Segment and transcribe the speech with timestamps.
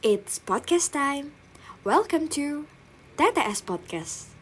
[0.00, 1.36] It's podcast time.
[1.84, 2.64] Welcome to
[3.20, 4.32] TTS Podcast.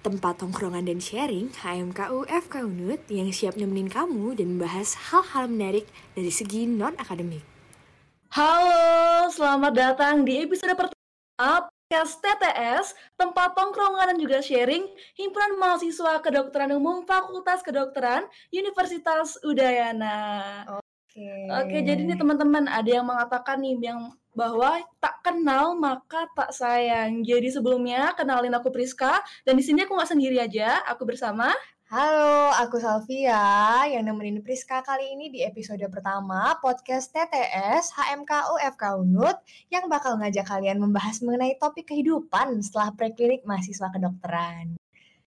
[0.00, 5.84] Tempat tongkrongan dan sharing HMKU FK Unut yang siap nemenin kamu dan membahas hal-hal menarik
[6.16, 7.44] dari segi non-akademik.
[8.32, 14.88] Halo, selamat datang di episode pertama podcast TTS, tempat tongkrongan dan juga sharing
[15.20, 20.16] Himpunan Mahasiswa Kedokteran Umum Fakultas Kedokteran Universitas Udayana.
[20.80, 21.28] Oke.
[21.60, 27.22] Oke, jadi nih teman-teman ada yang mengatakan nih yang bahwa tak kenal maka tak sayang.
[27.22, 31.54] Jadi sebelumnya kenalin aku Priska dan di sini aku nggak sendiri aja, aku bersama
[31.94, 38.98] Halo, aku Salvia yang nemenin Priska kali ini di episode pertama podcast TTS HMKU FK
[38.98, 39.38] Unut
[39.70, 44.74] yang bakal ngajak kalian membahas mengenai topik kehidupan setelah preklinik mahasiswa kedokteran.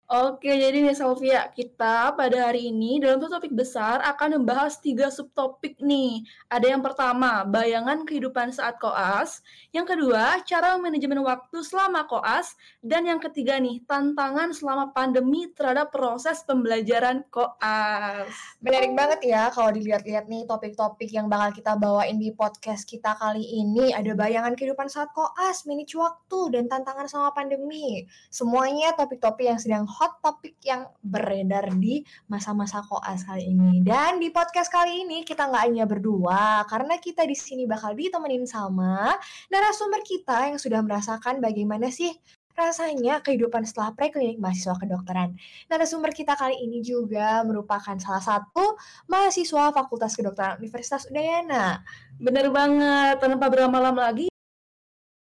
[0.09, 5.13] Oke, jadi nih Salvia, kita pada hari ini dalam satu topik besar akan membahas tiga
[5.13, 6.25] subtopik nih.
[6.49, 9.45] Ada yang pertama, bayangan kehidupan saat koas.
[9.69, 12.57] Yang kedua, cara manajemen waktu selama koas.
[12.81, 18.33] Dan yang ketiga nih, tantangan selama pandemi terhadap proses pembelajaran koas.
[18.65, 23.45] Menarik banget ya kalau dilihat-lihat nih topik-topik yang bakal kita bawain di podcast kita kali
[23.45, 23.93] ini.
[23.93, 28.09] Ada bayangan kehidupan saat koas, manage waktu, dan tantangan selama pandemi.
[28.33, 33.83] Semuanya topik-topik yang sedang hot topik yang beredar di masa-masa koas kali ini.
[33.83, 38.47] Dan di podcast kali ini kita nggak hanya berdua, karena kita di sini bakal ditemenin
[38.47, 39.11] sama
[39.51, 42.15] narasumber kita yang sudah merasakan bagaimana sih
[42.59, 45.39] rasanya kehidupan setelah preklinik mahasiswa kedokteran.
[45.71, 48.75] Narasumber kita kali ini juga merupakan salah satu
[49.07, 51.87] mahasiswa Fakultas Kedokteran Universitas Udayana.
[52.19, 54.27] Bener banget, tanpa berlama-lama lagi,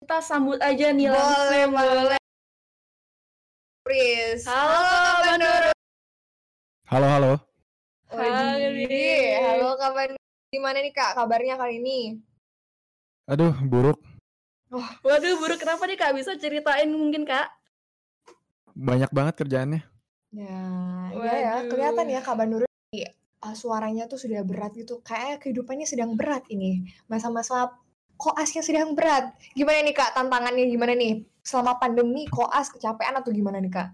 [0.05, 1.73] kita sambut aja nih Boleh, langsung.
[1.73, 2.22] boleh.
[3.93, 4.49] Pris.
[4.49, 5.71] Halo, Kak Bandoro.
[6.89, 7.33] Halo, halo.
[8.09, 8.73] Halo.
[8.89, 9.37] Dik.
[9.37, 10.25] Halo Kak Bandoro.
[10.49, 12.17] Gimana nih Kak kabarnya kali ini?
[13.29, 14.01] Aduh, buruk.
[15.05, 16.17] Waduh, buruk kenapa nih Kak?
[16.17, 17.53] Bisa ceritain mungkin Kak?
[18.73, 19.85] Banyak banget kerjaannya.
[20.33, 20.61] Ya,
[21.13, 21.69] iya ya, Waduh.
[21.77, 25.05] kelihatan ya Kak Bandoro uh, suaranya tuh sudah berat gitu.
[25.05, 26.89] Kayak kehidupannya sedang berat ini.
[27.13, 27.77] Masa-masa
[28.17, 29.33] koasnya sedang berat.
[29.57, 31.25] Gimana nih Kak tantangannya gimana nih?
[31.43, 33.89] Selama pandemi koas kecapean atau gimana nih Kak?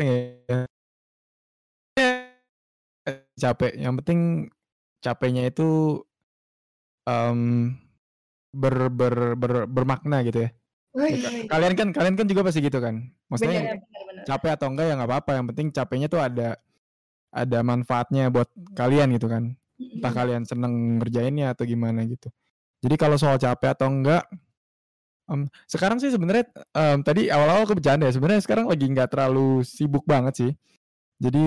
[0.00, 0.64] Ya.
[3.40, 3.72] capek.
[3.76, 4.20] Yang penting
[5.00, 6.00] capeknya itu
[7.08, 7.72] em,
[8.52, 10.50] ber, ber, ber- bermakna gitu ya.
[10.90, 13.14] Wih, Kalian kan kalian kan juga pasti gitu kan.
[13.30, 13.70] Maksudnya Bener.
[13.70, 14.24] Iya, benar-benar.
[14.26, 15.30] capek atau enggak ya nggak apa-apa.
[15.38, 16.48] Yang penting capeknya tuh ada
[17.30, 19.54] ada manfaatnya buat kalian gitu kan.
[19.80, 22.28] Entah kalian seneng ngerjainnya atau gimana gitu.
[22.80, 24.24] Jadi kalau soal capek atau enggak,
[25.32, 28.14] em, sekarang sih sebenarnya em, tadi awal-awal aku bercanda ya.
[28.16, 30.52] Sebenarnya sekarang lagi nggak terlalu sibuk banget sih.
[31.20, 31.46] Jadi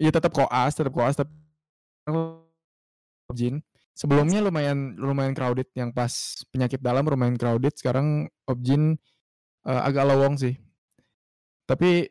[0.00, 1.32] ya tetap koas, tetap koas, tapi
[3.32, 3.60] objin.
[3.96, 6.12] Sebelumnya lumayan lumayan crowded yang pas
[6.52, 7.72] penyakit dalam lumayan crowded.
[7.76, 9.00] Sekarang objin
[9.64, 10.56] eh, agak lowong sih.
[11.66, 12.06] Tapi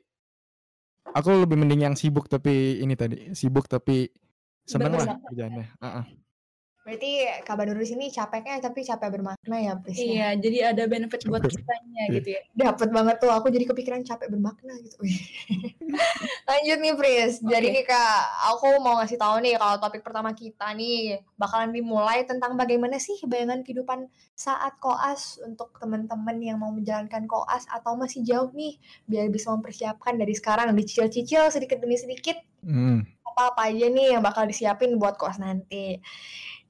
[1.16, 4.12] aku lebih mending yang sibuk tapi ini tadi sibuk tapi
[4.66, 5.66] seneng lah kerjaannya.
[5.80, 6.06] Heeh.
[6.86, 10.06] Berarti Kak Bandoro di sini capeknya tapi capek bermakna ya, Pris ya?
[10.06, 12.14] Iya, jadi ada benefit buat kitanya Iya.
[12.14, 12.42] gitu ya.
[12.54, 14.94] Dapet banget tuh, aku jadi kepikiran capek bermakna gitu.
[15.02, 15.18] Wih.
[16.46, 17.74] Lanjut nih Pris, jadi Oke.
[17.74, 18.22] nih Kak,
[18.54, 23.18] aku mau ngasih tahu nih kalau topik pertama kita nih bakalan dimulai tentang bagaimana sih
[23.26, 24.06] bayangan kehidupan
[24.38, 30.22] saat koas untuk teman-teman yang mau menjalankan koas atau masih jauh nih biar bisa mempersiapkan
[30.22, 33.06] dari sekarang dicicil-cicil sedikit demi sedikit Hmm.
[33.36, 36.00] Apa-apa aja nih yang bakal disiapin buat koas nanti.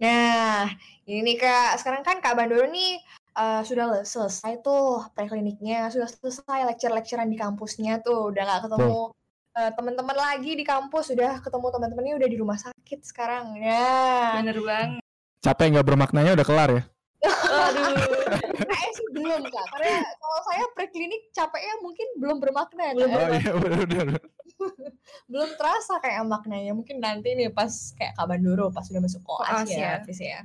[0.01, 0.65] Nah,
[1.05, 2.97] ini nih Kak, sekarang kan Kak Bandoro nih
[3.37, 9.13] eh, sudah le- selesai tuh prekliniknya, sudah selesai lecture-lecturean di kampusnya tuh, udah nggak ketemu
[9.55, 13.61] eh, teman-teman lagi di kampus, sudah ketemu teman-temannya udah di rumah sakit sekarang.
[13.61, 15.01] Ya, Bener banget.
[15.45, 16.83] Capek nggak bermaknanya udah kelar ya?
[17.25, 17.93] Aduh.
[18.69, 23.09] kayaknya sih belum Kak, karena kalau saya preklinik capeknya mungkin belum bermakna Belum.
[23.13, 24.19] Oh iya benar-benar.
[25.31, 29.47] belum terasa kayak maknanya mungkin nanti nih pas kayak Kak Bandoro pas sudah masuk koas,
[29.47, 30.15] Koas ya, ya.
[30.23, 30.39] Ya.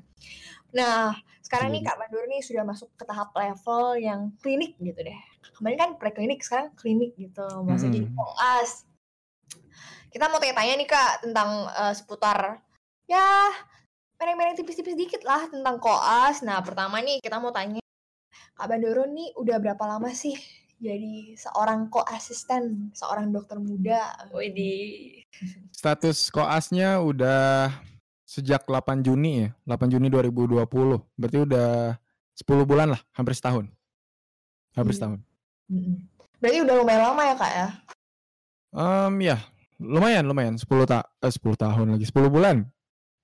[0.71, 1.89] Nah, sekarang nih Iya.
[1.91, 5.19] Kak Bandoro nih sudah masuk ke tahap level yang klinik gitu deh.
[5.59, 7.47] Kemarin kan preklinik, sekarang klinik gitu.
[7.67, 8.17] Masuk jadi Mm-mm.
[8.17, 8.87] koas.
[10.11, 12.63] Kita mau tanya-tanya nih Kak tentang eh, seputar
[13.11, 13.51] ya
[14.21, 16.43] mereng-mereng tipis-tipis dikit lah tentang koas.
[16.47, 17.83] Nah, pertama nih kita mau tanya
[18.55, 20.37] Kak Bandoro nih udah berapa lama sih
[20.81, 24.17] jadi seorang koasisten, seorang dokter muda?
[24.33, 25.23] Widih.
[25.71, 27.69] Status koasnya udah
[28.25, 30.65] sejak 8 Juni ya, 8 Juni 2020.
[31.15, 31.95] Berarti udah
[32.35, 33.69] 10 bulan lah, hampir setahun.
[34.73, 34.99] Hampir Hmm.
[34.99, 35.19] setahun.
[35.69, 35.97] Mm-mm.
[36.41, 37.69] Berarti udah lumayan lama ya kak ya?
[38.71, 39.37] Em ya,
[39.77, 42.65] lumayan lumayan 10 ta eh, 10 tahun lagi, 10 bulan.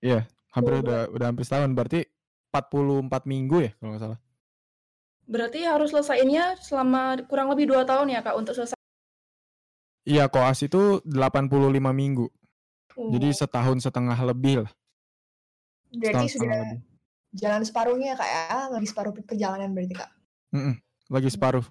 [0.05, 0.83] Iya, hampir Oh.
[0.85, 2.05] udah udah hampir setahun berarti
[2.53, 4.19] 44 minggu ya kalau nggak salah
[5.27, 8.79] Berarti harus selesainya selama kurang lebih dua tahun ya kak untuk selesai.
[10.07, 12.31] iya koas itu 85 minggu
[12.95, 13.37] jadi Oh.
[13.37, 14.73] setahun setengah lebih lah
[15.91, 16.81] Berarti setahun sudah setengah lebih
[17.37, 20.11] jalan separuhnya kak ya, lagi separuh perjalanan berarti kak.
[20.55, 20.75] Mm-mm,
[21.11, 21.67] lagi separuh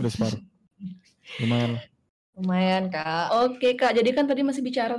[0.00, 0.40] udah separuh
[1.44, 1.84] lumayan lah
[2.38, 3.34] Lumayan kak.
[3.34, 4.94] Oke kak, jadi kan tadi masih bicara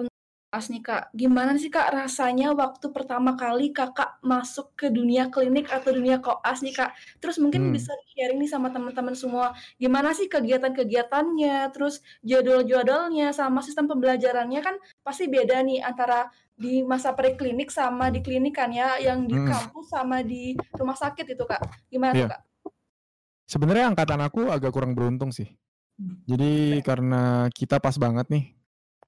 [0.50, 1.14] koas nih kak.
[1.14, 6.66] Gimana sih kak rasanya waktu pertama kali kakak masuk ke dunia klinik atau dunia koas
[6.66, 6.92] nih kak?
[7.22, 7.74] Terus mungkin Hmm.
[7.78, 9.54] bisa sharing nih sama teman-teman semua.
[9.78, 14.74] Gimana sih kegiatan-kegiatannya, terus jadwal-jadwalnya, sama sistem pembelajarannya kan
[15.06, 19.48] pasti beda nih antara di masa preklinik sama di klinik kan ya, yang di Hmm.
[19.48, 21.62] kampus sama di rumah sakit itu kak.
[21.88, 22.30] Gimana tuh Iya.
[22.34, 22.42] kak?
[23.46, 25.50] sebenarnya angkatan aku agak kurang beruntung sih
[25.98, 26.22] Hmm.
[26.24, 28.54] jadi karena kita pas banget nih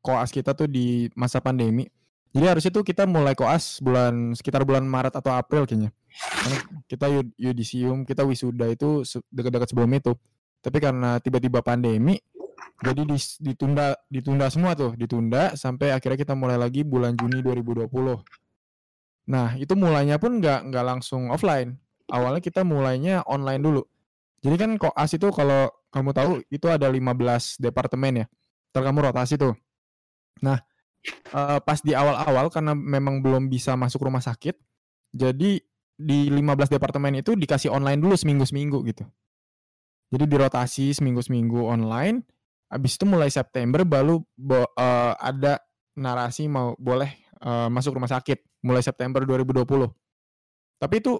[0.01, 1.87] koas kita tuh di masa pandemi.
[2.31, 5.93] Jadi harusnya tuh kita mulai koas bulan sekitar bulan Maret atau April kayaknya.
[6.11, 6.57] Karena
[6.89, 10.11] kita yud- yudisium kita wisuda itu dekat-dekat sebelum itu.
[10.59, 12.19] Tapi karena tiba-tiba pandemi
[12.81, 13.05] jadi
[13.41, 14.95] ditunda ditunda semua tuh.
[14.97, 17.87] Ditunda sampai akhirnya kita mulai lagi bulan Juni 2020
[19.21, 21.77] nah itu mulainya pun nggak nggak langsung offline.
[22.11, 23.81] Awalnya kita mulainya online dulu.
[24.43, 28.25] Jadi kan koas itu kalau kamu tahu itu ada 15 departemen ya.
[28.73, 29.55] Ntar kamu rotasi tuh
[30.39, 30.63] nah
[31.35, 34.55] eh, pas di awal-awal karena memang belum bisa masuk rumah sakit
[35.11, 35.59] jadi
[36.01, 39.05] di 15 departemen itu dikasih online dulu seminggu-seminggu gitu.
[40.11, 42.25] Jadi dirotasi seminggu-seminggu online
[42.71, 45.59] habis itu mulai September baru bo- eh, ada
[45.95, 47.11] narasi mau boleh
[47.43, 49.91] eh, masuk rumah sakit mulai September 2020
[50.81, 51.19] tapi itu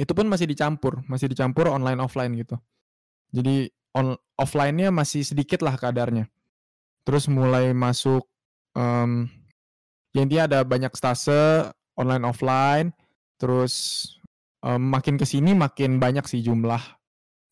[0.00, 2.56] itu pun masih dicampur masih dicampur online offline gitu.
[3.32, 6.28] Jadi on offline-nya masih sedikit lah kadarnya
[7.02, 8.26] terus mulai masuk
[8.78, 9.28] em
[10.12, 12.88] ya intinya ada banyak stase online offline.
[13.40, 14.06] Terus
[14.62, 16.80] em, makin ke sini makin banyak sih jumlah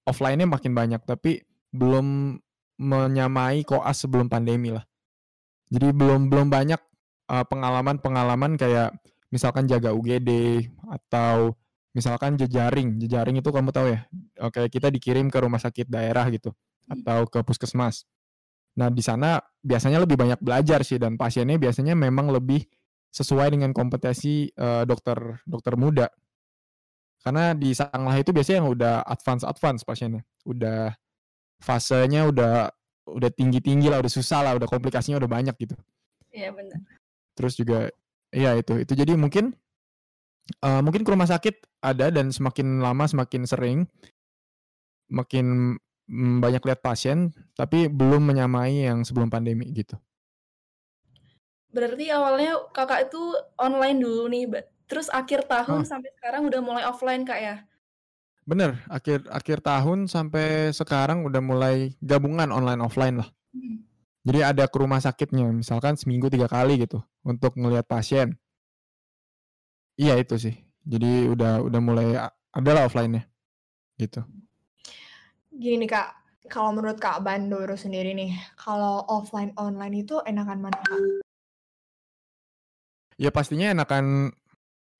[0.08, 2.38] offline-nya makin banyak tapi belum
[2.81, 4.85] menyamai koas sebelum pandemi lah.
[5.70, 6.81] Jadi belum belum banyak
[7.31, 8.91] pengalaman-pengalaman kayak
[9.31, 11.55] misalkan jaga UGD atau
[11.94, 12.99] misalkan jejaring.
[12.99, 14.00] Jejaring itu kamu tahu ya?
[14.43, 16.50] Oke kita dikirim ke rumah sakit daerah gitu
[16.91, 18.02] atau ke puskesmas
[18.79, 22.65] nah di sana biasanya lebih banyak belajar sih dan pasiennya biasanya memang lebih
[23.11, 26.07] sesuai dengan kompetensi eh, dokter dokter muda.
[27.21, 30.25] Karena di sanglah itu biasanya yang udah advance advance pasiennya.
[30.49, 30.95] Udah
[31.61, 32.73] fasenya udah
[33.11, 35.77] udah tinggi tinggi lah udah susah lah udah komplikasinya udah banyak gitu.
[36.31, 36.79] Iya benar.
[37.35, 37.91] terus juga
[38.31, 39.51] ya itu itu jadi mungkin
[40.63, 43.79] eh, mungkin ke rumah sakit ada dan semakin lama semakin sering
[45.11, 45.75] makin
[46.11, 49.95] banyak lihat pasien tapi belum menyamai yang sebelum pandemi gitu
[51.71, 53.23] Berarti awalnya kakak itu
[53.55, 54.43] online dulu nih,
[54.91, 55.87] terus akhir tahun Oh.
[55.87, 57.57] sampai sekarang udah mulai offline kak ya?
[58.43, 63.87] bener akhir akhir tahun sampai sekarang udah mulai gabungan online offline lah Hmm.
[64.27, 68.35] jadi ada ke rumah sakitnya misalkan seminggu tiga kali gitu untuk ngelihat pasien
[69.95, 73.29] iya itu sih jadi udah udah mulai a- ada lah offline-nya
[73.95, 74.27] gitu
[75.50, 76.08] Gini nih kak,
[76.47, 80.99] kalau menurut kak Bandoro sendiri nih, kalau offline online itu enakan mana kak?
[83.20, 84.32] ya pastinya enakan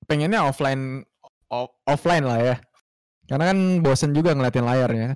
[0.05, 1.01] pengennya offline
[1.89, 2.55] offline lah ya
[3.25, 5.09] karena kan bosen juga ngeliatin layar ya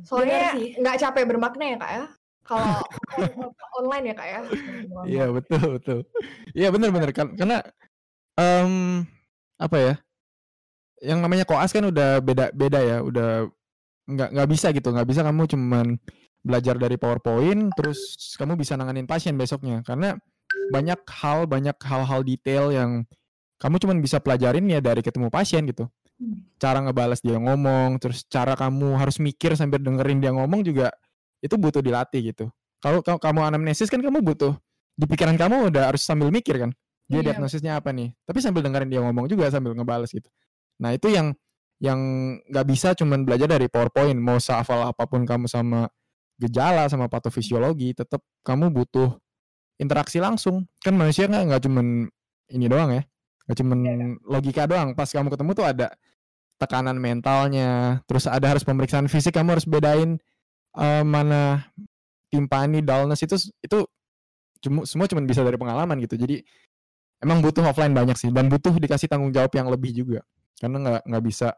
[0.00, 0.80] Soalnya sih.
[0.80, 2.04] nggak capek bermakna ya kak ya?
[2.46, 2.80] Kalau
[3.84, 4.40] online ya kak ya?
[5.04, 5.98] iya betul betul
[6.56, 7.60] iya bener bener kan karena
[8.40, 9.04] em
[9.60, 9.94] apa ya
[11.04, 13.52] yang namanya koas kan udah beda beda ya udah
[14.06, 14.88] nggak nggak bisa gitu.
[14.90, 15.86] Nggak bisa kamu cuman
[16.46, 17.98] belajar dari powerpoint terus
[18.38, 19.82] kamu bisa nanganin pasien besoknya.
[19.82, 20.14] Karena
[20.70, 23.02] banyak hal banyak hal-hal detail yang
[23.58, 25.88] kamu cuman bisa pelajarin ya dari ketemu pasien gitu.
[26.56, 30.88] Cara ngebales dia ngomong terus cara kamu harus mikir sambil dengerin dia ngomong juga
[31.44, 32.48] itu butuh dilatih gitu.
[32.80, 34.56] Kalau ka- kamu anamnesis kan kamu butuh
[34.96, 36.70] di pikiran kamu udah harus sambil mikir kan.
[37.06, 37.32] Dia Iya.
[37.32, 38.16] diagnosisnya apa nih?
[38.24, 40.26] Tapi sambil dengerin dia ngomong juga sambil ngebales gitu.
[40.80, 41.32] Nah itu yang
[41.82, 42.00] yang
[42.48, 44.16] nggak bisa cuman belajar dari powerpoint.
[44.16, 45.88] Mau sehafal apa pun kamu sama
[46.36, 49.16] gejala sama patofisiologi tetap kamu butuh
[49.80, 50.64] interaksi langsung.
[50.80, 51.86] Kan manusia nggak nggak cuman
[52.52, 53.02] ini doang ya.
[53.48, 53.78] Nggak cuman
[54.24, 54.96] logika doang.
[54.96, 55.88] Pas kamu ketemu tuh ada
[56.56, 60.16] tekanan mentalnya terus ada harus pemeriksaan fisik kamu harus bedain
[60.72, 61.68] eh, mana
[62.32, 63.84] timpani dullness itu itu
[64.64, 66.16] cuma semua cuma bisa dari pengalaman gitu.
[66.16, 66.40] Jadi
[67.20, 70.24] emang butuh offline banyak sih dan butuh dikasih tanggung jawab yang lebih juga.
[70.56, 71.52] Karena nggak nggak bisa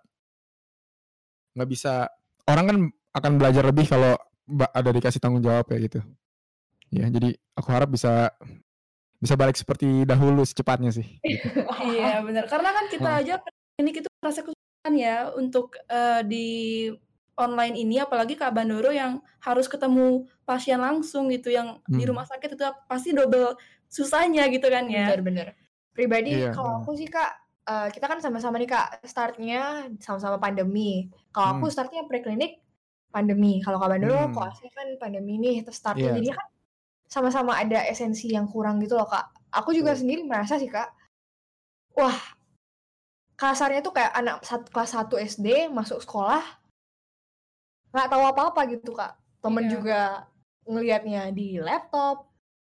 [1.59, 2.07] nggak bisa
[2.47, 2.79] orang kan
[3.13, 4.15] akan belajar lebih kalau
[4.71, 6.01] ada dikasih tanggung jawab ya gitu
[6.89, 8.33] ya jadi aku harap bisa
[9.19, 11.19] bisa balik seperti dahulu secepatnya sih.
[11.27, 11.51] Gitu.
[11.91, 13.19] iya benar karena kan kita Nah.
[13.21, 13.35] aja
[13.77, 16.47] ini kita merasa kesulitan ya untuk eh, di
[17.35, 22.15] online ini apalagi Kak Bandoro yang harus ketemu pasien langsung gitu yang di Hmm.
[22.15, 23.55] rumah sakit itu pasti double
[23.87, 25.55] susahnya gitu kan ya Bener-bener.
[25.95, 29.61] Pribadi Iya, kalau aku sih kak, eh, kita kan sama-sama nih kak, startnya
[30.01, 31.13] sama-sama pandemi.
[31.29, 31.75] Kalau aku Hmm.
[31.75, 32.65] startnya preklinik
[33.09, 33.61] pandemi.
[33.61, 34.33] Kalau kak Bandoro Hmm.
[34.33, 36.17] koasnya kan pandemi nih, terus startnya Iya.
[36.17, 36.47] jadi kan
[37.09, 39.29] sama-sama ada esensi yang kurang gitu loh kak.
[39.53, 40.01] Aku juga Betul.
[40.05, 40.89] sendiri merasa sih kak,
[41.95, 42.17] wah
[43.37, 46.43] kasarnya tuh kayak anak sat- kelas 1 SD masuk sekolah
[47.89, 49.17] nggak tahu apa-apa gitu kak.
[49.41, 49.73] Temen Iya.
[49.73, 50.01] juga
[50.69, 52.29] ngelihatnya di laptop.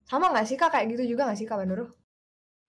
[0.05, 1.93] Sama nggak sih kak kayak gitu juga nggak sih kak Bandoro?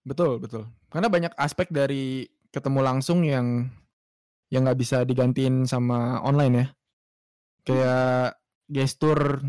[0.05, 0.69] Betul, betul.
[0.93, 3.73] Karena banyak aspek dari ketemu langsung yang
[4.53, 6.67] yang nggak bisa digantiin sama online ya.
[7.65, 9.41] Kayak gestur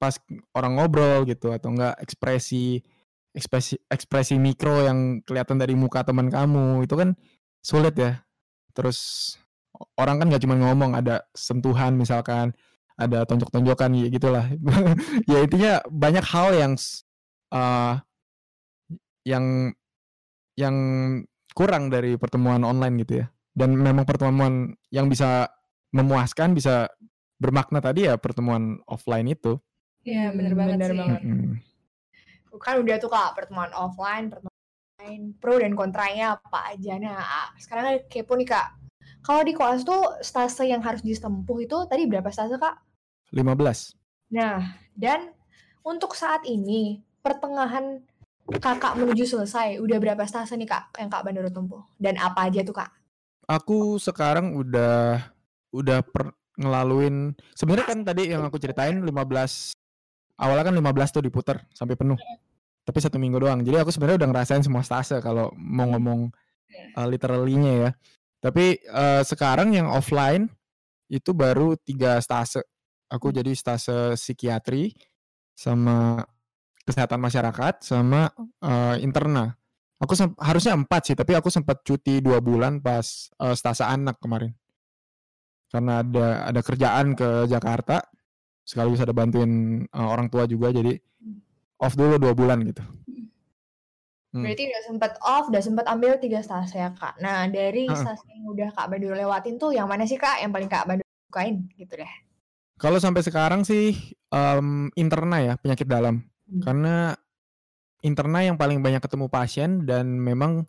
[0.00, 0.18] pas
[0.56, 2.82] orang ngobrol gitu atau enggak ekspresi
[3.32, 7.14] ekspresi ekspresi mikro yang kelihatan dari muka teman kamu itu kan
[7.60, 8.24] sulit ya.
[8.72, 9.30] Terus
[10.00, 12.52] orang kan nggak cuma ngomong, ada sentuhan misalkan,
[12.96, 14.46] ada tonjok-tonjokan ya gitulah.
[15.30, 16.72] ya intinya banyak hal yang
[17.52, 17.94] eh,
[19.22, 19.44] yang
[20.56, 20.74] yang
[21.52, 23.26] kurang dari pertemuan online gitu ya.
[23.52, 25.48] Dan memang pertemuan yang bisa
[25.92, 26.88] memuaskan, bisa
[27.36, 29.60] bermakna tadi ya pertemuan offline itu.
[30.02, 31.20] Iya bener banget bener sih banget.
[31.22, 31.54] Mm-mm.
[32.60, 34.52] kan udah tuh kak pertemuan offline, pertemuan
[35.02, 36.94] online, pro dan kontranya apa aja.
[37.02, 38.68] Nah, sekarang kepo nih kak.
[39.22, 42.78] Kalau di koas tuh stase yang harus ditempuh itu tadi berapa stase kak?
[43.34, 43.98] 15.
[44.34, 45.34] Nah, dan
[45.82, 48.02] untuk saat ini pertengahan
[48.48, 51.82] kakak menuju selesai, udah berapa stase nih kak yang kak Bandoro tempuh?
[51.96, 52.90] Dan apa aja tuh kak?
[53.46, 55.22] Aku sekarang udah
[55.72, 59.72] udah per, ngelaluin sebenarnya kan tadi yang aku ceritain 15
[60.36, 62.18] awalnya kan 15 tuh diputer sampai penuh.
[62.82, 63.62] Tapi satu minggu doang.
[63.62, 66.34] Jadi aku sebenarnya udah ngerasain semua stase kalau mau ngomong
[66.98, 67.90] uh, literally-nya ya.
[68.42, 70.50] Tapi uh, sekarang yang offline
[71.06, 72.66] itu baru tiga stase.
[73.06, 74.90] Aku jadi stase psikiatri
[75.54, 76.26] sama
[76.82, 78.30] kesehatan masyarakat sama
[78.62, 79.54] uh, interna.
[80.02, 84.50] Aku harusnya empat sih, tapi aku sempat cuti dua bulan pas uh, stase anak kemarin.
[85.70, 88.02] Karena ada ada kerjaan ke Jakarta,
[88.66, 90.98] sekaligus ada bantuin uh, orang tua juga, jadi
[91.78, 92.82] off dulu dua bulan gitu.
[94.32, 94.42] Hmm.
[94.42, 97.20] Berarti udah sempet off, udah sempet ambil tiga stase ya kak.
[97.20, 98.00] Nah, dari Heeh.
[98.00, 101.06] stase yang udah kak Bandoro lewatin tuh yang mana sih kak yang paling kak Bandoro
[101.28, 102.12] sukain gitu deh?
[102.80, 103.92] Kalau sampai sekarang sih
[104.32, 106.60] em, interna ya penyakit dalam, Hmm.
[106.60, 106.94] karena
[108.04, 110.68] interna yang paling banyak ketemu pasien dan memang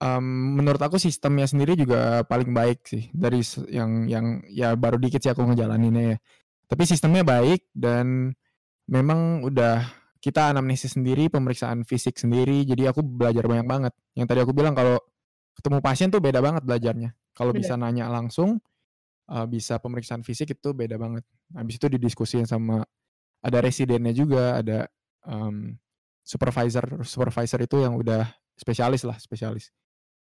[0.00, 0.24] em,
[0.56, 5.30] menurut aku sistemnya sendiri juga paling baik sih dari yang yang ya baru dikit sih
[5.34, 6.18] aku ngejalaninnya ya.
[6.70, 8.32] Tapi sistemnya baik dan
[8.88, 9.84] memang udah
[10.22, 13.92] kita anamnesis sendiri, pemeriksaan fisik sendiri, jadi aku belajar banyak banget.
[14.14, 14.96] Yang tadi aku bilang kalau
[15.58, 17.10] ketemu pasien tuh beda banget belajarnya.
[17.34, 18.62] Kalau bisa nanya langsung,
[19.28, 21.26] eh, bisa pemeriksaan fisik itu beda banget.
[21.52, 22.86] Habis itu didiskusiin sama
[23.42, 24.86] ada residennya juga, ada
[25.26, 25.76] em,
[26.22, 29.74] supervisor, supervisor itu yang udah spesialis lah, spesialis.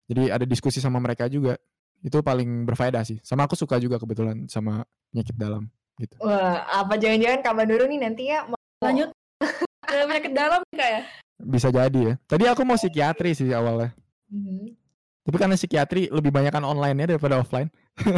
[0.07, 1.55] Jadi ada diskusi sama mereka juga.
[2.01, 3.21] Itu paling berfaedah sih.
[3.21, 4.81] Sama aku suka juga kebetulan sama
[5.13, 5.69] penyakit dalam
[6.01, 6.17] gitu.
[6.23, 9.13] Wah, apa jangan-jangan kak Bandoro nih nanti ya mau lanjut
[9.85, 11.01] ke penyakit dalam nih kak ya
[11.41, 12.13] Bisa jadi ya.
[12.25, 13.93] Tadi aku mau psikiatri sih awalnya.
[14.33, 14.73] Mhm.
[15.21, 17.69] Tapi karena psikiatri lebih banyak kan online ya daripada offline.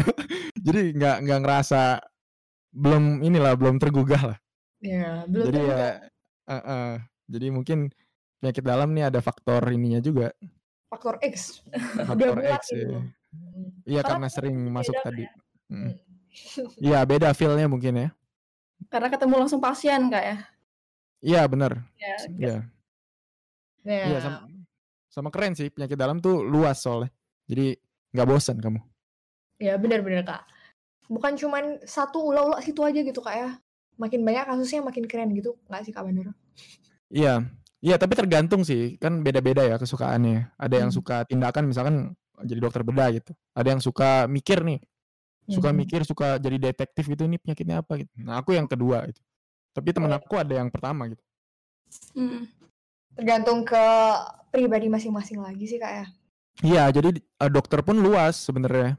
[0.64, 2.00] Jadi nggak nggak ngerasa
[2.72, 4.38] belum inilah belum tergugah lah.
[4.80, 5.84] Ya, belum jadi tentu, ya
[6.44, 6.52] Kak.
[6.54, 6.94] eh, eh.
[7.28, 7.90] jadi mungkin
[8.38, 10.32] penyakit dalam nih ada faktor ininya juga
[10.88, 11.64] faktor X.
[12.10, 12.92] faktor X gitu.
[12.92, 13.02] ya.
[13.34, 13.68] Hmm.
[13.84, 15.24] Iya Karena karena sering masuk beda, tadi.
[15.26, 15.90] Kak, Mm.
[16.86, 18.10] Iya beda feelnya mungkin ya.
[18.92, 20.38] karena ketemu langsung pasien kak ya
[21.24, 21.88] Iya benar.
[21.96, 22.58] ya Iya.
[23.82, 24.40] Nah, Iya sama,
[25.08, 27.10] sama keren sih penyakit dalam tuh luas soalnya.
[27.48, 27.74] Jadi
[28.12, 28.80] nggak bosan kamu.
[29.58, 30.44] ya benar-benar kak.
[31.08, 33.50] Bukan cuman satu ulah-ulah situ aja gitu kak ya.
[33.98, 36.34] Makin banyak kasusnya makin keren gitu, nggak sih kak Bandoro?
[37.14, 37.46] Iya.
[37.84, 40.56] Iya tapi tergantung sih kan beda-beda ya kesukaannya.
[40.56, 40.98] Ada yang Hmm.
[41.04, 41.96] suka tindakan misalkan
[42.42, 43.36] jadi dokter bedah gitu.
[43.52, 44.80] Ada yang suka mikir nih.
[45.52, 45.78] Suka Mhm.
[45.84, 48.12] mikir, suka jadi detektif gitu ini penyakitnya apa gitu.
[48.16, 49.20] Nah aku yang kedua gitu.
[49.76, 50.16] Tapi temen Oh.
[50.16, 51.20] aku ada yang pertama gitu.
[52.16, 52.48] Mm.
[53.14, 53.84] Tergantung ke
[54.50, 56.06] pribadi masing-masing lagi sih kak ya.
[56.64, 58.96] Iya, jadi eh, dokter pun luas sebenarnya.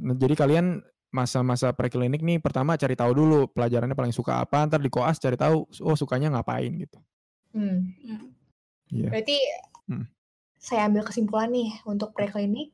[0.00, 4.78] Nah, jadi kalian masa-masa preklinik nih pertama cari tahu dulu pelajarannya paling suka apa, ntar
[4.78, 6.98] di koas cari tahu oh sukanya ngapain gitu.
[7.50, 7.90] Hmm.
[8.02, 8.26] Mm.
[8.90, 9.08] Iya.
[9.10, 9.36] Berarti
[9.90, 10.06] Hmm.
[10.54, 12.70] saya ambil kesimpulan nih untuk preklinik,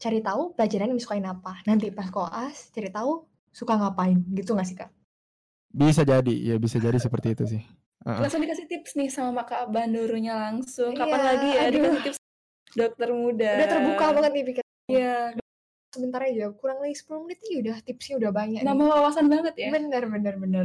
[0.00, 1.60] cari tahu pelajaran yang disukain apa.
[1.68, 4.88] Nanti pas koas, cari tahu suka ngapain gitu nggak sih kak?
[5.68, 7.62] Bisa jadi, ya bisa jadi seperti itu sih.
[8.08, 8.20] Heeh.
[8.24, 10.96] Langsung dikasih tips nih sama Kak Bandurunya langsung.
[10.96, 11.76] Kapan Iya, lagi ya aduh.
[11.76, 12.18] dikasih tips
[12.72, 13.52] dokter muda.
[13.60, 14.68] Udah terbuka banget nih pikiran.
[14.88, 15.14] Iya,
[15.90, 18.66] Sebentar aja, kurang lagi 10 menit nih udah tipsnya udah banyak nih.
[18.66, 19.68] nambah wawasan banget ya.
[19.70, 20.64] Bener, bener, bener.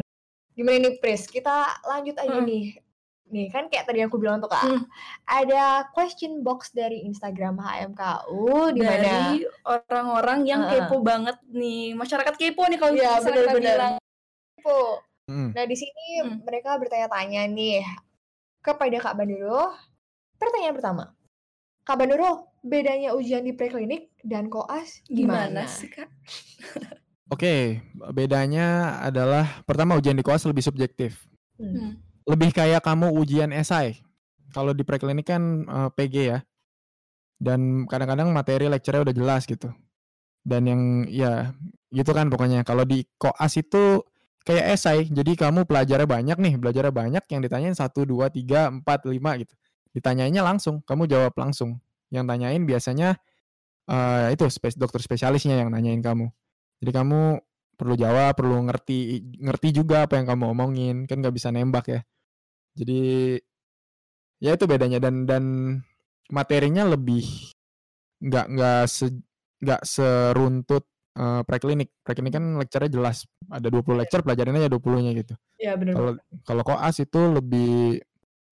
[0.53, 1.25] Gimana nih, Pris?
[1.25, 2.45] Kita lanjut aja Hmm.
[2.45, 2.77] nih.
[3.25, 4.61] Nih, kan kayak tadi aku bilang tuh, Kak.
[4.61, 4.85] Hmm.
[5.25, 10.85] Ada question box dari Instagram HMKU di mana Dari orang-orang yang Heeh.
[10.85, 11.97] kepo banget nih.
[11.97, 13.75] Masyarakat kepo nih kalau Iya, bisa kita bener-bener.
[13.75, 13.93] bilang.
[14.55, 14.79] kepo.
[15.25, 15.49] Mm.
[15.51, 16.37] Nah, di sini Hmm.
[16.39, 17.81] mereka bertanya-tanya nih
[18.59, 19.73] kepada Kak Banduro.
[20.37, 21.03] Pertanyaan pertama.
[21.81, 25.69] Kak Banduro, bedanya ujian di preklinik dan koas Gimana gimana?
[25.69, 26.09] sih, Kak?
[27.33, 27.81] Oke,
[28.13, 31.25] bedanya adalah pertama ujian di koas lebih subjektif.
[31.61, 32.01] Hmm.
[32.25, 34.01] Lebih kayak kamu ujian esai.
[34.53, 36.39] Kalau di preklinik kan eh, PG ya.
[37.37, 39.69] Dan kadang-kadang materi lecture-nya udah jelas gitu.
[40.45, 41.53] Dan yang ya
[41.89, 42.61] gitu kan pokoknya.
[42.61, 44.05] Kalau di koas itu
[44.45, 45.09] kayak esai.
[45.09, 49.53] Jadi kamu pelajarnya banyak nih, belajarnya banyak yang ditanyain 1 2 3 4 5 gitu.
[49.97, 51.81] Ditanyainnya langsung, kamu jawab langsung.
[52.13, 53.09] Yang tanyain biasanya
[53.89, 56.29] eh, itu spes- dokter spesialisnya yang nanyain kamu.
[56.81, 57.21] Jadi kamu
[57.75, 62.01] perlu jawab, perlu ngerti ngerti juga apa yang kamu omongin, kan nggak bisa nembak ya.
[62.75, 63.35] Jadi
[64.43, 65.43] ya itu bedanya dan dan
[66.31, 67.23] materinya lebih
[68.19, 69.05] nggak nggak se
[69.63, 70.83] nggak seruntut
[71.15, 71.89] eh, preklinik.
[72.03, 75.33] Preklinik kan lecture-nya jelas, ada 20 lecture pelajarin aja 20-nya gitu.
[75.59, 75.93] Iya, bener.
[75.95, 76.11] Kalau
[76.43, 78.01] kalau koas itu lebih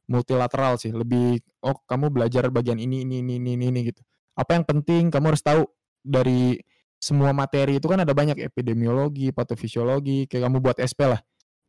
[0.09, 4.01] multilateral sih, lebih oh kamu belajar bagian ini ini ini ini ini, gitu.
[4.35, 5.63] Apa yang penting kamu harus tahu
[6.03, 6.59] dari
[6.99, 11.19] semua materi itu kan ada banyak epidemiologi, patofisiologi, kayak kamu buat SP lah.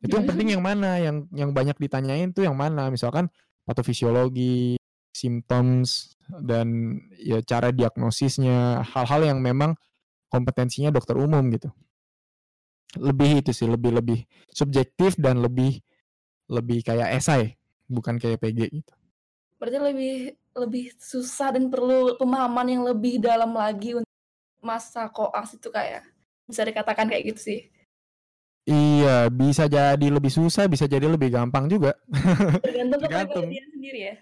[0.02, 1.00] Itu yang penting yang mana?
[1.00, 2.90] Yang yang banyak ditanyain tuh yang mana?
[2.92, 3.30] Misalkan
[3.66, 4.78] patofisiologi,
[5.10, 9.74] symptoms dan ya cara diagnosisnya, hal-hal yang memang
[10.30, 11.70] kompetensinya dokter umum gitu
[12.98, 14.18] lebih itu sih lebih lebih
[14.50, 15.82] subjektif dan lebih
[16.50, 18.92] lebih kayak esai bukan kayak PG gitu.
[19.60, 20.16] Berarti lebih
[20.54, 24.14] lebih susah dan perlu pemahaman yang lebih dalam lagi untuk
[24.62, 26.06] masa koas itu kayak
[26.47, 27.60] bisa dikatakan kayak gitu sih.
[28.64, 31.92] Iya, bisa jadi lebih susah, bisa jadi lebih gampang juga.
[32.64, 33.44] Tergantung Tergantung.
[33.44, 34.14] kepribadian sendiri ya.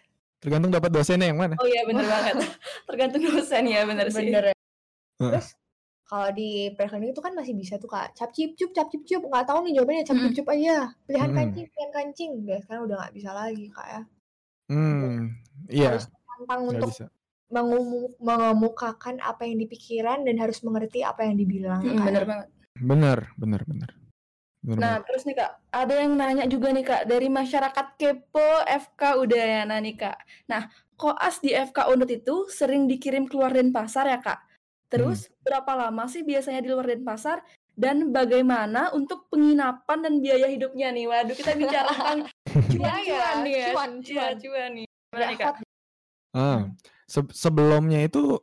[0.42, 1.54] Tergantung dapat dosennya yang mana.
[1.62, 2.34] Oh iya bener banget.
[2.90, 4.26] Tergantung dosen ya bener sih.
[4.26, 4.54] Bener ya.
[5.22, 5.54] Terus
[6.12, 9.24] kalau di preklinik itu kan masih bisa tuh kak cap cip cup cap cip cup
[9.24, 10.76] nggak tahu nih jawabannya cap cip cup aja
[11.08, 11.38] pilihan Mm-mm.
[11.40, 14.00] kancing pilihan kancing deh sekarang udah nggak bisa lagi kak ya
[14.68, 15.36] Hmm,
[15.68, 17.06] iya, harus tantang nggak untuk bisa.
[17.52, 22.04] mengumu- mengemukakan apa yang dipikiran dan harus mengerti apa yang dibilang Mm, Kak.
[22.08, 22.48] bener banget.
[22.80, 23.90] Bener, bener, bener.
[24.62, 25.04] Bener Nah banget.
[25.04, 29.96] terus nih kak, ada yang nanya juga nih kak dari masyarakat kepo FK Udayana nih
[30.00, 30.16] kak.
[30.48, 34.40] Nah koas di FK Unut itu sering dikirim keluar Denpasar ya kak.
[34.92, 37.40] Terus berapa lama sih biasanya di luar Denpasar
[37.72, 41.08] dan bagaimana untuk penginapan dan biaya hidupnya nih?
[41.08, 42.20] Waduh kita bicara tentang
[42.76, 43.66] cuan-cuan Biaya, nih ya.
[43.72, 44.32] cuan, Iya, cuan.
[44.36, 44.86] cuan nih.
[44.86, 45.46] Gimana nih kak?
[45.48, 45.56] hot.
[46.32, 46.60] Ah,
[47.08, 48.36] se- sebelumnya itu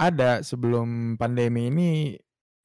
[0.00, 1.88] ada sebelum pandemi ini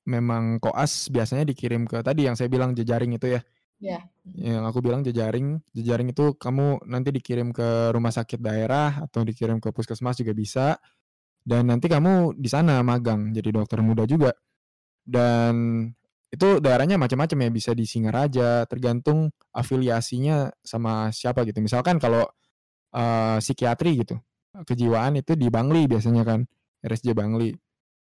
[0.07, 3.41] memang koas biasanya dikirim ke tadi yang saya bilang jejaring itu ya.
[3.83, 3.99] Iya.
[4.31, 9.59] Yang aku bilang jejaring, jejaring itu kamu nanti dikirim ke rumah sakit daerah atau dikirim
[9.59, 10.79] ke puskesmas juga bisa.
[11.45, 14.33] Dan nanti kamu di sana magang jadi dokter muda juga.
[15.05, 15.85] Dan
[16.33, 21.61] itu daerahnya macam-macam ya, bisa di Singaraja, tergantung afiliasinya sama siapa gitu.
[21.61, 22.25] Misalkan kalau
[22.97, 24.17] eh, psikiatri gitu,
[24.65, 26.41] kejiwaan itu di Bangli biasanya kan,
[26.81, 27.53] RSJ Bangli.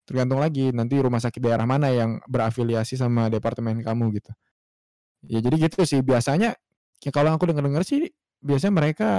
[0.06, 4.30] Tergantung lagi nanti rumah sakit daerah mana yang berafiliasi sama departemen kamu gitu.
[5.26, 6.58] Ya jadi gitu sih biasanya
[7.02, 8.10] ya kalau aku dengar-dengar sih
[8.42, 9.10] biasanya mereka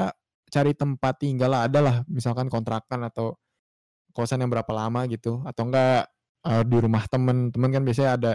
[0.51, 3.39] cari tempat tinggal lah ada lah misalkan kontrakan atau
[4.13, 6.07] kosan yang berapa lama gitu atau enggak
[6.45, 7.49] eh, di rumah temen.
[7.49, 8.33] Temen kan biasanya ada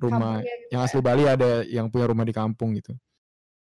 [0.00, 0.86] rumah Kampungnya gitu yang ya.
[0.88, 2.96] asli Bali ada yang punya rumah di kampung gitu.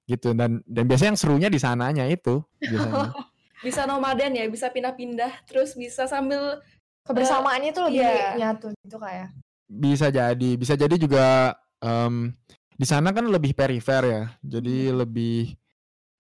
[0.08, 3.12] Gitu dan dan biasanya yang serunya di sananya itu biasanya.
[3.58, 6.62] Bisa nomaden ya, bisa pindah-pindah, terus bisa sambil
[7.02, 8.38] kebersamaannya tuh lebih iya.
[8.38, 9.26] nyatu gitu kak ya?
[9.66, 12.38] Bisa jadi bisa jadi juga em,
[12.78, 14.22] di sana kan lebih perifer ya.
[14.46, 15.58] Jadi lebih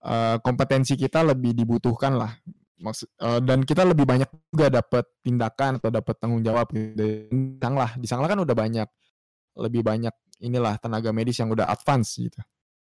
[0.02, 2.34] eh, kompetensi kita lebih dibutuhkan lah
[2.78, 6.94] Maksud, eh, dan kita lebih banyak juga dapat tindakan atau dapat tanggung jawab gitu.
[6.94, 8.88] di Sanglah di Sanglah kan udah banyak
[9.58, 12.38] lebih banyak inilah tenaga medis yang udah advance gitu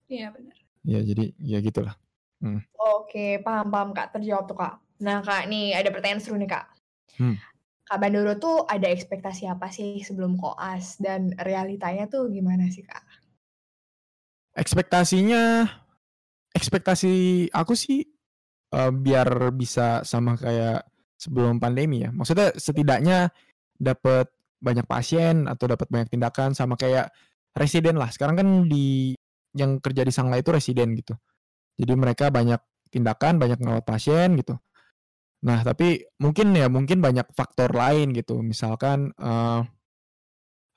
[0.06, 0.58] Iya benar.
[0.86, 1.98] ya jadi ya gitulah
[2.80, 4.80] Oke, paham-paham Kak, terjawab tuh Kak.
[5.04, 6.72] Nah Kak, nih ada pertanyaan seru nih Kak.
[7.20, 7.36] Hmm.
[7.84, 13.04] Kak Bandoro tuh ada ekspektasi apa sih sebelum koas dan realitanya tuh gimana sih Kak?
[14.60, 15.66] ekspektasinya
[16.52, 18.04] ekspektasi aku sih
[18.74, 20.86] eh, biar bisa sama kayak
[21.20, 22.10] sebelum pandemi ya.
[22.16, 23.30] Maksudnya setidaknya
[23.76, 27.12] dapat banyak pasien atau dapat banyak tindakan sama kayak
[27.56, 28.12] residen lah.
[28.12, 29.16] Sekarang kan di
[29.56, 31.16] yang kerja di Sangla itu residen gitu.
[31.80, 32.60] Jadi mereka banyak
[32.92, 34.60] tindakan, banyak ngerawat pasien gitu.
[35.48, 38.44] Nah, tapi mungkin ya mungkin banyak faktor lain gitu.
[38.44, 39.64] Misalkan uh,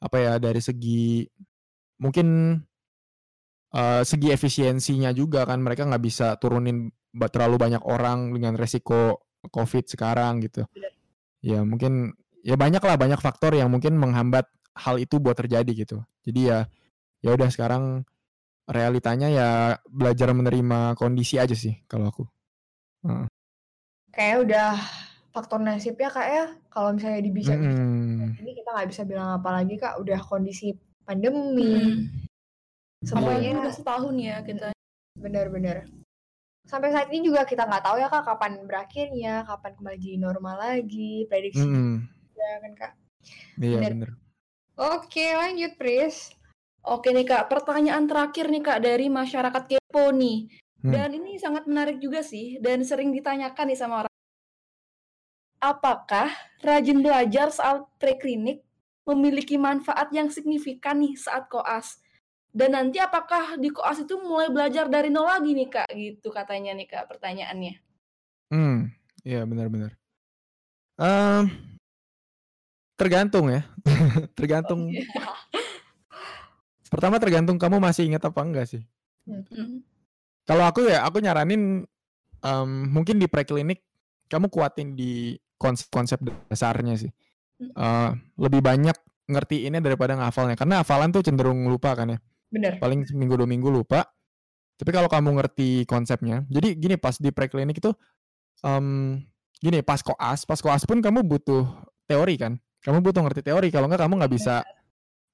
[0.03, 1.27] apa ya dari segi
[2.03, 2.59] mungkin
[3.75, 6.91] uh, segi efisiensinya juga kan mereka nggak bisa turunin
[7.33, 10.65] terlalu banyak orang dengan resiko COVID sekarang gitu.
[11.43, 14.47] Ya mungkin ya banyak lah banyak faktor yang mungkin menghambat
[14.79, 15.99] hal itu buat terjadi gitu.
[16.25, 16.67] Jadi ya
[17.23, 18.07] ya udah sekarang
[18.67, 19.49] realitanya ya
[19.91, 22.25] belajar menerima kondisi aja sih kalau aku.
[23.03, 23.27] Uh.
[24.13, 24.73] Kayak udah
[25.33, 28.37] faktor nasib ya kak ya kalau misalnya bisa mm.
[28.37, 30.77] ini kita nggak bisa bilang apa lagi kak udah kondisi
[31.09, 33.09] pandemi mm.
[33.09, 34.77] semuanya udah setahun ya kita
[35.17, 35.89] benar-benar
[36.67, 40.57] sampai saat ini juga kita nggak tahu ya kak kapan berakhirnya kapan kembali jadi normal
[40.57, 41.95] lagi prediksi mm.
[42.39, 42.93] ya kan kak
[43.59, 44.11] iya benar
[44.79, 46.33] oke lanjut Pris
[46.83, 50.51] Oke nih kak, pertanyaan terakhir nih kak dari masyarakat kepo nih.
[50.83, 50.91] Hmm.
[50.91, 54.15] Dan ini sangat menarik juga sih, dan sering ditanyakan nih sama orang.
[55.63, 58.67] Apakah rajin belajar saat preklinik
[59.07, 62.03] memiliki manfaat yang signifikan nih saat koas?
[62.53, 65.89] Dan nanti apakah di koas itu mulai belajar dari nol lagi nih kak?
[65.89, 67.81] Gitu katanya nih kak pertanyaannya.
[68.53, 68.93] Hmm,
[69.25, 69.97] iya benar-benar.
[71.01, 71.49] Um,
[73.01, 73.65] tergantung ya,
[74.39, 74.85] tergantung.
[74.85, 75.33] Oh, iya.
[76.93, 78.85] Pertama tergantung kamu masih ingat apa enggak sih.
[79.25, 79.81] Mm-hmm.
[80.45, 81.89] Kalau aku ya, aku nyaranin
[82.45, 83.81] um, mungkin di preklinik
[84.29, 86.21] kamu kuatin di konsep-konsep
[86.53, 87.09] dasarnya sih.
[87.73, 88.93] Uh, lebih banyak
[89.25, 90.59] ngerti ini daripada ngafalnya.
[90.61, 92.21] Karena hafalan tuh cenderung lupa kan ya.
[92.53, 92.77] Bener.
[92.77, 94.05] Paling seminggu dua minggu lupa.
[94.77, 97.95] Tapi kalau kamu ngerti konsepnya, jadi gini pas di preklinik itu,
[98.67, 99.15] um,
[99.63, 101.65] gini pas koas, pas koas pun kamu butuh
[102.05, 102.59] teori kan.
[102.83, 103.71] Kamu butuh ngerti teori.
[103.71, 104.67] Kalau nggak kamu nggak bisa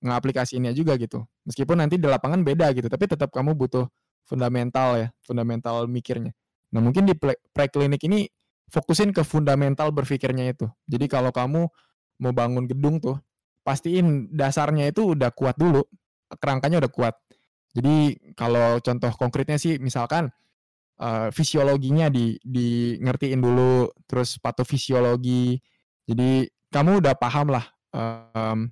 [0.05, 1.25] ngaplikasiinnya juga gitu.
[1.49, 3.89] Meskipun nanti di lapangan beda gitu, tapi tetap kamu butuh
[4.29, 6.37] fundamental ya, fundamental mikirnya.
[6.77, 7.17] Nah, mungkin di
[7.57, 8.29] preklinik ini
[8.69, 10.69] fokusin ke fundamental berpikirnya itu.
[10.85, 11.65] Jadi kalau kamu
[12.21, 13.17] mau bangun gedung tuh,
[13.65, 15.81] pastiin dasarnya itu udah kuat dulu,
[16.37, 17.15] kerangkanya udah kuat.
[17.73, 20.29] Jadi kalau contoh konkretnya sih misalkan
[21.01, 25.57] uh, fisiologinya di di ngertiin dulu, terus patofisiologi.
[26.09, 28.69] Jadi kamu udah paham lah um,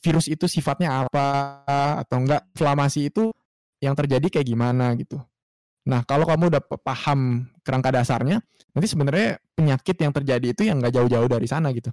[0.00, 1.26] virus itu sifatnya apa
[2.04, 3.32] atau enggak inflamasi itu
[3.80, 5.20] yang terjadi kayak gimana gitu.
[5.84, 8.40] Nah, kalau kamu udah paham kerangka dasarnya,
[8.72, 11.92] nanti sebenarnya penyakit yang terjadi itu yang nggak jauh-jauh dari sana gitu.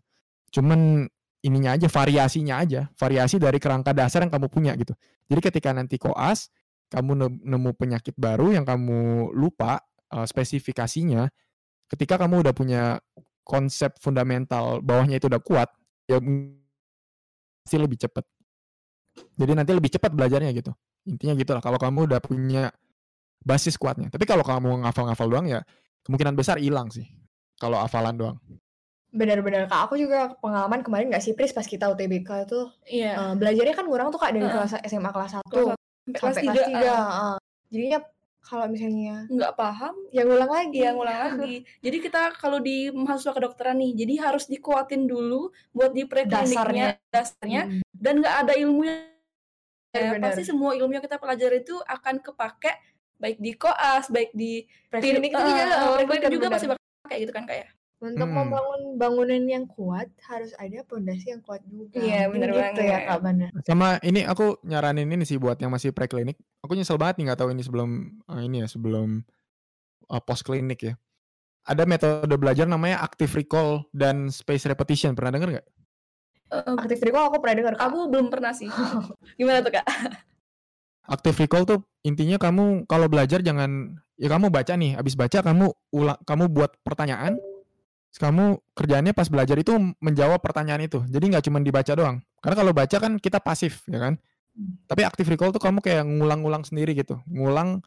[0.56, 4.94] Cuman ininya aja, variasinya aja, variasi dari kerangka dasar yang kamu punya gitu.
[5.26, 6.54] Jadi ketika nanti koas,
[6.94, 9.82] kamu nemu penyakit baru yang kamu lupa
[10.14, 11.30] uh, spesifikasinya,
[11.90, 12.84] ketika kamu udah punya
[13.42, 15.70] konsep fundamental bawahnya itu udah kuat,
[16.06, 16.22] ya
[17.66, 18.26] pasti lebih cepat.
[19.40, 20.72] Jadi nanti lebih cepat belajarnya gitu.
[21.08, 21.64] Intinya gitu lah.
[21.64, 22.70] Kalau kamu udah punya
[23.42, 24.08] basis kuatnya.
[24.14, 25.60] Tapi kalau kamu ngafal-ngafal doang ya
[26.06, 27.08] kemungkinan besar hilang sih.
[27.58, 28.38] Kalau hafalan doang.
[29.12, 33.20] Benar-benar kak, aku juga pengalaman kemarin nggak sih Pris pas kita UTBK itu iya.
[33.20, 35.52] uh, belajarnya kan kurang tuh kak dari uh, kelas SMA kelas 1
[36.16, 36.80] kelas sampai kelas 3.
[36.80, 36.88] Uh.
[36.88, 37.38] Uh.
[37.68, 38.00] Jadinya
[38.42, 40.80] kalau misalnya nggak paham, yang ngulang lagi.
[40.82, 41.56] Yang ngulang lagi.
[41.86, 46.88] jadi kita kalau di mahasiswa kedokteran nih, jadi harus dikuatin dulu buat di prekliniknya, dasarnya,
[47.14, 47.82] dasarnya hmm.
[47.94, 48.96] dan nggak ada ilmunya.
[49.92, 52.80] Ya, pasti semua ilmu yang kita pelajari itu akan kepake
[53.20, 57.34] baik di koas, baik di preklinik uh, juga, uh, preklinik juga pasti bakal kayak gitu
[57.36, 57.68] kan kayak.
[58.02, 58.10] Ya?
[58.10, 58.34] Untuk hmm.
[58.34, 62.02] membangun bangunan yang kuat harus ada pondasi yang kuat juga.
[62.02, 62.90] Iya benar gitu banget.
[62.90, 63.48] ya Kak Bana.
[63.62, 66.34] Sama ini aku nyaranin ini sih buat yang masih preklinik.
[66.66, 67.90] Aku nyesel banget nih nggak tahu ini sebelum
[68.26, 69.22] uh, ini ya sebelum
[70.10, 70.94] uh, eh, post klinik ya.
[71.62, 75.14] Ada metode belajar namanya active recall dan space repetition.
[75.14, 75.68] Pernah dengar nggak?
[76.50, 77.74] Uh, active recall aku pernah dengar.
[77.78, 78.66] Aku belum pernah sih.
[79.38, 79.86] Gimana tuh kak?
[81.06, 85.70] Active recall tuh intinya kamu kalau belajar jangan ya kamu baca nih, habis baca kamu
[85.94, 87.42] ulang kamu buat pertanyaan,
[88.20, 89.72] kamu kerjaannya pas belajar itu
[90.04, 91.00] menjawab pertanyaan itu.
[91.08, 92.20] Jadi nggak cuma dibaca doang.
[92.44, 94.20] Karena kalau baca kan kita pasif, ya kan?
[94.52, 94.76] Hmm.
[94.84, 97.16] Tapi active recall tuh kamu kayak ngulang-ngulang sendiri gitu.
[97.32, 97.80] Ngulang.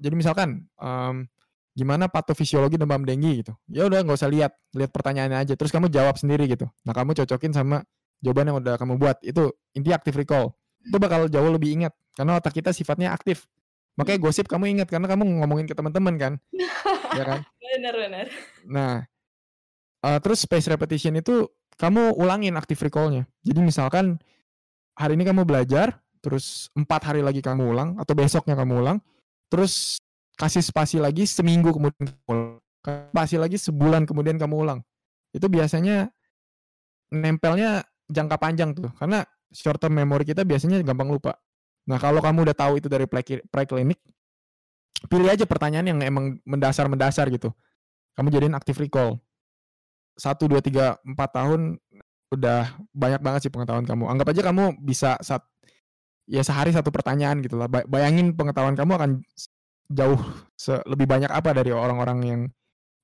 [0.00, 1.28] Jadi misalkan um,
[1.76, 3.52] gimana patofisiologi demam denggi gitu.
[3.68, 5.52] Ya udah nggak usah lihat, lihat pertanyaannya aja.
[5.60, 6.64] Terus kamu jawab sendiri gitu.
[6.88, 7.84] Nah kamu cocokin sama
[8.24, 9.20] jawaban yang udah kamu buat.
[9.20, 10.56] Itu inti active recall.
[10.80, 13.44] Itu bakal jauh lebih ingat karena otak kita sifatnya aktif.
[14.00, 16.32] Makanya gosip kamu ingat karena kamu ngomongin ke teman-teman kan,
[17.18, 17.44] ya kan?
[17.60, 18.26] Benar benar.
[18.64, 19.04] Nah
[20.00, 21.44] Uh, terus space repetition itu
[21.76, 23.28] kamu ulangin active recall-nya.
[23.44, 24.16] Jadi misalkan
[24.96, 28.98] hari ini kamu belajar, terus empat hari lagi kamu ulang atau besoknya kamu ulang,
[29.52, 30.00] terus
[30.40, 32.16] kasih spasi lagi seminggu kemudian
[33.12, 34.80] spasi lagi sebulan kemudian kamu ulang.
[35.36, 36.08] Itu biasanya
[37.12, 41.36] nempelnya jangka panjang tuh, karena short term memory kita biasanya gampang lupa.
[41.88, 43.04] Nah kalau kamu udah tahu itu dari
[43.48, 44.00] preklinik,
[45.08, 47.52] pilih aja pertanyaan yang emang mendasar-mendasar gitu.
[48.16, 49.20] Kamu jadiin active recall.
[50.16, 51.78] Satu, dua, tiga, empat tahun
[52.30, 54.06] udah banyak banget sih pengetahuan kamu.
[54.06, 55.42] Anggap aja kamu bisa saat
[56.30, 57.66] ya sehari satu pertanyaan gitu lah.
[57.66, 59.10] Ba- Bayangin pengetahuan kamu akan
[59.90, 60.20] jauh
[60.86, 62.40] lebih banyak apa dari orang-orang yang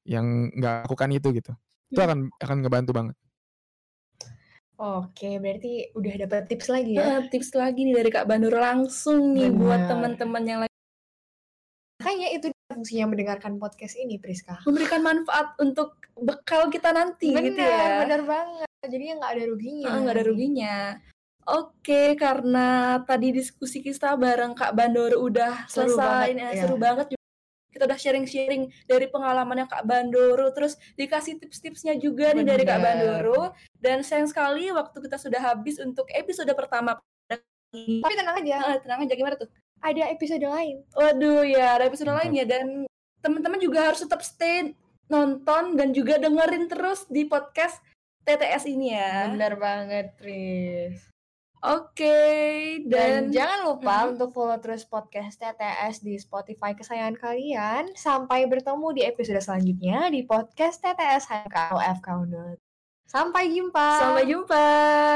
[0.06, 1.52] yang nggak lakukan itu gitu.
[1.90, 2.06] Itu Hmm.
[2.06, 3.16] akan akan ngebantu banget.
[4.76, 7.18] Oke, berarti udah dapat tips lagi ya.
[7.18, 9.90] Eh, tips lagi nih dari Kak Bandur langsung nih buat Benar.
[9.90, 10.74] teman-teman yang lagi
[11.96, 14.60] Makanya itu fungsinya mendengarkan podcast ini, Priska.
[14.68, 17.98] memberikan manfaat untuk bekal kita nanti gitu Benar, ya.
[18.04, 18.68] benar banget.
[18.84, 19.86] Jadinya nggak ada ruginya.
[19.88, 20.76] Ah, nggak ada ruginya.
[21.46, 22.68] Oke, karena
[23.02, 26.62] tadi diskusi kita bareng Kak Bandoro udah Seru selesai, banget, ya.
[26.66, 27.06] seru banget.
[27.08, 27.24] juga.
[27.70, 33.22] Kita udah sharing-sharing dari pengalamannya Kak Bandoro, terus dikasih tips-tipsnya juga nih dari Kak Bener.
[33.22, 33.42] Bandoro.
[33.76, 36.98] Dan sayang sekali waktu kita sudah habis untuk episode pertama.
[37.76, 39.46] Tapi tenang aja, Ah, tenang aja gimana tuh?
[39.86, 40.82] Ada episode lain.
[40.92, 42.26] Waduh ya, ada episode Mantap.
[42.26, 42.66] lainnya dan
[43.22, 44.74] teman-teman juga harus tetap stay
[45.06, 47.78] nonton dan juga dengerin terus di podcast
[48.22, 49.30] TTS ini ya.
[49.30, 50.98] Benar banget, Pris.
[51.62, 52.14] Oke,
[52.86, 54.08] Dan, dan, jangan lupa Mhm.
[54.14, 57.82] untuk follow terus podcast TTS di Spotify kesayangan kalian.
[57.94, 61.56] Sampai bertemu di episode selanjutnya di podcast TTS HMK
[61.98, 62.58] FK Unut.
[63.06, 63.88] Sampai jumpa.
[63.98, 64.66] sampai jumpa.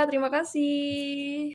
[0.06, 1.46] Terima kasih.